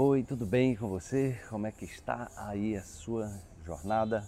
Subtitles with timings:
[0.00, 1.36] Oi, tudo bem com você?
[1.50, 3.32] Como é que está aí a sua
[3.66, 4.24] jornada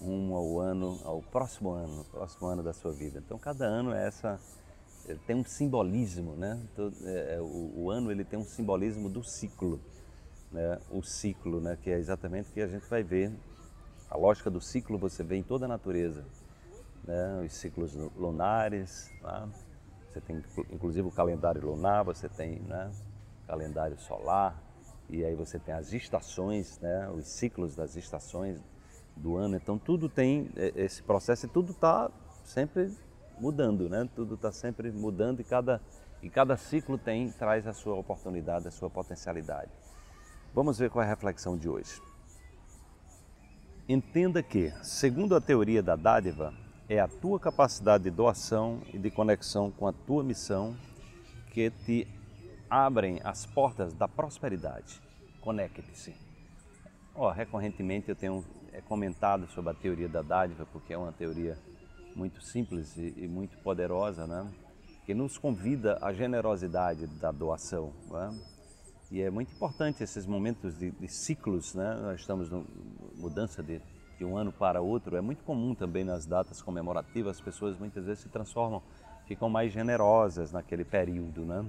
[0.00, 3.18] um ao ano, ao próximo ano, próximo ano da sua vida?
[3.18, 4.38] Então, cada ano é essa
[5.26, 6.62] tem um simbolismo, né?
[7.02, 9.80] É, é, o, o, ano ele tem um simbolismo do ciclo,
[10.52, 10.78] né?
[10.92, 11.76] O ciclo, né?
[11.82, 13.32] Que é exatamente o que a gente vai ver.
[14.08, 16.24] A lógica do ciclo você vê em toda a natureza,
[17.02, 17.42] né?
[17.44, 19.48] Os ciclos lunares, né?
[20.08, 20.40] você tem
[20.70, 22.92] inclusive o calendário lunar, você tem, né?
[23.48, 24.69] Calendário solar
[25.12, 27.08] e aí você tem as estações, né?
[27.10, 28.60] Os ciclos das estações
[29.16, 29.56] do ano.
[29.56, 32.10] Então tudo tem é, esse processo e tudo está
[32.44, 32.90] sempre
[33.38, 34.08] mudando, né?
[34.14, 35.80] Tudo está sempre mudando e cada,
[36.22, 39.70] e cada ciclo tem, traz a sua oportunidade, a sua potencialidade.
[40.54, 42.00] Vamos ver qual é a reflexão de hoje.
[43.88, 46.54] Entenda que, segundo a teoria da dádiva,
[46.88, 50.76] é a tua capacidade de doação e de conexão com a tua missão
[51.50, 52.06] que te
[52.70, 55.02] abrem as portas da prosperidade.
[55.40, 56.14] Conecte-se.
[57.14, 61.58] Oh, recorrentemente eu tenho é, comentado sobre a teoria da dádiva, porque é uma teoria
[62.14, 64.48] muito simples e, muito poderosa, né?
[65.04, 67.92] que nos convida à generosidade da doação.
[68.08, 68.40] Né?
[69.10, 71.94] E é muito importante esses momentos de, de ciclos, né?
[72.00, 72.64] nós estamos em
[73.16, 73.80] mudança de,
[74.16, 78.04] de um ano para outro, é muito comum também nas datas comemorativas, as pessoas muitas
[78.04, 78.82] vezes se transformam,
[79.26, 81.40] ficam mais generosas naquele período.
[81.44, 81.64] Né?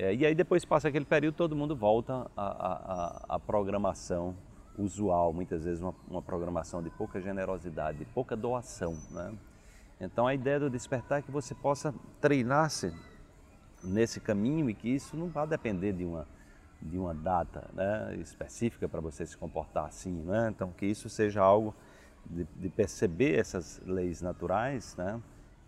[0.00, 4.34] É, e aí depois passa aquele período, todo mundo volta à, à, à programação
[4.78, 8.96] usual, muitas vezes uma, uma, programação de pouca generosidade, de pouca doação.
[9.10, 9.34] Né?
[10.00, 12.94] Então a ideia do despertar é que você possa treinar-se
[13.84, 16.26] nesse caminho e que isso não vá depender de uma,
[16.80, 20.14] de uma data né, específica para você se comportar assim.
[20.22, 20.48] Né?
[20.48, 21.74] Então que isso seja algo
[22.24, 25.20] de, de perceber essas leis naturais né,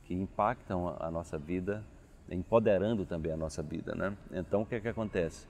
[0.07, 1.85] que impactam a, a, nossa vida,
[2.35, 3.95] empoderando também a nossa vida.
[3.95, 4.17] Né?
[4.33, 5.47] Então o que é que acontece?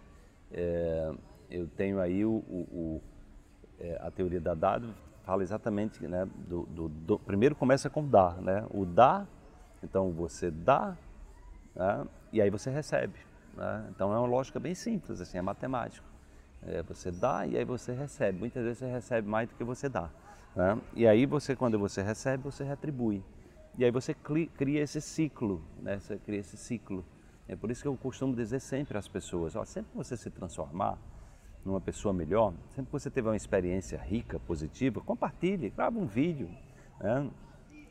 [0.50, 1.12] É,
[1.50, 3.02] eu tenho aí o, o, o
[3.80, 4.94] é, a teoria da dádiva
[5.24, 9.26] fala exatamente, né, do, do, do, primeiro começa com dar, né, o dar,
[9.82, 10.96] então você dá,
[11.74, 13.18] né, e aí você recebe,
[13.56, 16.06] né, então é uma lógica bem simples, assim, é matemático,
[16.62, 19.88] é, você dá e aí você recebe, muitas vezes você recebe mais do que você
[19.88, 20.10] dá,
[20.56, 23.22] né, e aí você, quando você recebe, você retribui,
[23.78, 27.04] e aí você cria esse ciclo, né, você cria esse ciclo,
[27.48, 30.30] é por isso que eu costumo dizer sempre às pessoas, ó, sempre que você se
[30.30, 30.98] transformar,
[31.64, 36.48] numa pessoa melhor, sempre que você teve uma experiência rica, positiva, compartilhe, grava um vídeo,
[37.00, 37.30] né?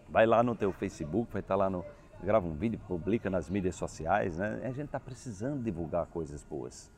[0.10, 1.86] vai lá no teu Facebook, vai estar lá no,
[2.24, 4.60] grava um vídeo, publica nas mídias sociais, né?
[4.64, 6.92] A gente está precisando divulgar coisas boas.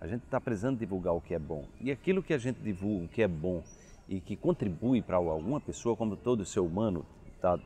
[0.00, 1.64] A gente está precisando divulgar o que é bom.
[1.80, 3.62] E aquilo que a gente divulga, o que é bom
[4.08, 7.58] e que contribui para alguma pessoa, como todo ser humano está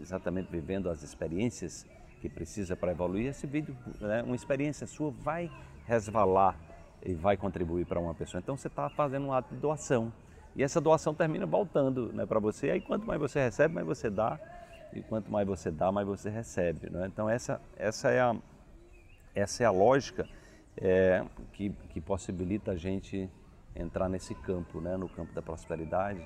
[0.00, 1.86] exatamente vivendo as experiências
[2.20, 5.50] que precisa para evoluir, esse vídeo, né, uma experiência sua vai
[5.86, 6.58] resvalar
[7.02, 8.40] e vai contribuir para uma pessoa.
[8.40, 10.12] Então você está fazendo um ato de doação.
[10.56, 12.70] E essa doação termina voltando né, para você.
[12.70, 14.38] Aí quanto mais você recebe, mais você dá.
[14.92, 16.90] E quanto mais você dá, mais você recebe.
[16.90, 17.06] Né?
[17.06, 18.34] Então essa, essa, é a,
[19.34, 20.28] essa é a lógica
[20.76, 23.30] é, que, que possibilita a gente
[23.76, 24.96] entrar nesse campo, né?
[24.96, 26.20] no campo da prosperidade,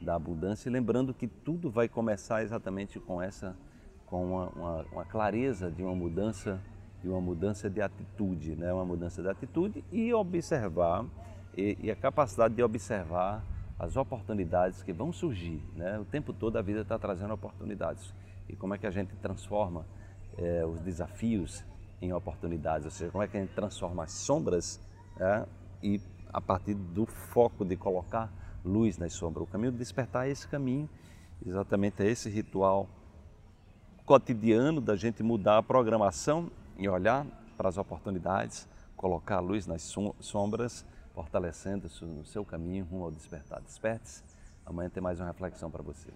[0.00, 0.70] da abundância.
[0.70, 3.56] Lembrando que tudo vai começar exatamente com essa,
[4.06, 6.60] com uma, uma, uma clareza de uma mudança
[7.04, 8.72] de uma mudança de atitude, né?
[8.72, 11.04] uma mudança de atitude e observar,
[11.54, 13.44] e, e a capacidade de observar
[13.78, 15.62] as oportunidades que vão surgir.
[15.76, 15.98] Né?
[15.98, 18.14] O tempo todo a vida está trazendo oportunidades.
[18.48, 19.84] E como é que a gente transforma
[20.38, 21.62] é, os desafios
[22.00, 22.86] em oportunidades?
[22.86, 24.80] Ou seja, como é que a gente transforma as sombras
[25.18, 25.44] né?
[25.82, 26.00] e
[26.32, 28.32] a partir do foco de colocar
[28.64, 29.46] luz nas sombras.
[29.46, 30.88] O caminho do despertar é esse caminho,
[31.44, 32.88] exatamente é esse ritual
[34.04, 37.26] cotidiano da gente mudar a programação e olhar
[37.56, 39.82] para as oportunidades, colocar a luz nas
[40.20, 43.60] sombras, fortalecendo-se no seu caminho rumo ao despertar.
[43.62, 44.22] Desperte-se.
[44.66, 46.10] Amanhã tem mais uma reflexão para você.